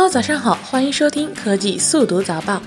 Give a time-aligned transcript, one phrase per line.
[0.00, 2.62] Hello，早上好，欢迎收听科技速读早报。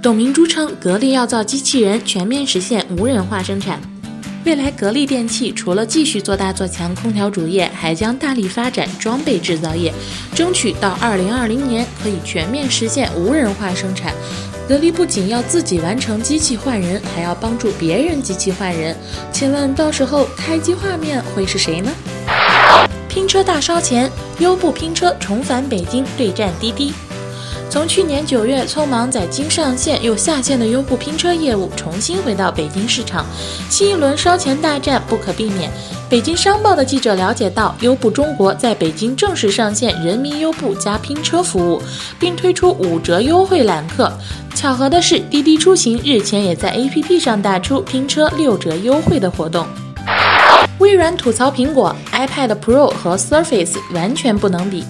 [0.00, 3.80] 董明珠称，格力要造机器人，全面实现无人化生产。
[4.44, 9.92] 未来，格力电器除了继续做大做强空调主业，还将大力发展装备制造业，
[10.36, 14.14] 争取到二零二零年可以全面实现无人化生产。
[14.68, 18.96] 格力不仅要自己完成机器换人，还要帮助别人机器换人。
[19.32, 21.90] 请问到时候开机画面会是谁呢？
[23.14, 24.10] 拼车大烧钱，
[24.40, 26.92] 优步拼车重返北京对战滴滴。
[27.70, 33.24] 从去年九月匆忙在京上线又下线的优步拼车业务，重新回到北京市场，
[33.70, 35.70] 新一轮烧钱大战不可避免。
[36.10, 41.80] 北京商报的记者了解到，优步中国在北京正式上线人民优步加拼车服务，
[42.18, 44.12] 并推出五折优惠揽客。
[44.56, 49.64] 巧合的是，滴滴出行日前也在 APP 上打出拼车六折优惠的活动。
[50.78, 54.84] 微软吐槽苹果 iPad Pro 和 Surface 完全不能比。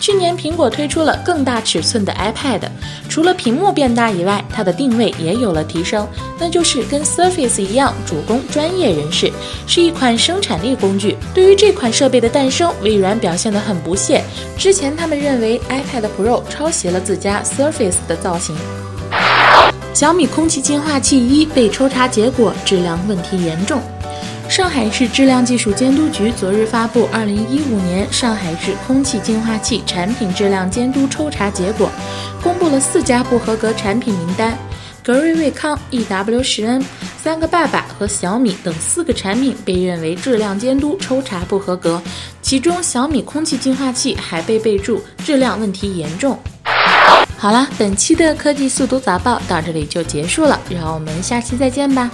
[0.00, 2.62] 去年苹果推出了更大尺寸的 iPad，
[3.06, 9.30] 除了屏幕变大以外，它的定位也有了提升，那就是跟 Surface 一样，主攻专业人士，
[9.66, 11.18] 是一款生产力工具。
[11.34, 14.24] 对于这款设备的诞生，微软表现得很不屑。
[14.56, 18.56] 之前他们认为 iPad Pro 抄袭了自家 Surface 的造型。
[19.92, 23.78] 小米空气净化器一被抽查结果，质量问题严重。
[24.60, 31.90] 上海市质量技术监督局昨日发布《二零一五年上海市空气净化器产品质量监督抽查结果》，
[32.42, 34.52] 公布了四家不合格产品名单。
[35.02, 36.84] 格瑞卫康、EW 十 N、
[37.16, 42.00] 三个爸爸和小米等四个产品被认为质量监督抽查不合格，
[42.42, 46.38] 其中小米空气净化器还被备注质量问题严重。
[47.38, 52.10] 好了，本期的科技速读早报到这里就结束了，让我们下期再见吧。